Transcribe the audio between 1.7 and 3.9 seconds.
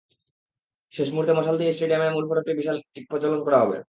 স্টেডিয়ামের মূল বিশাল মশালটি প্রজ্বালন করা হবে।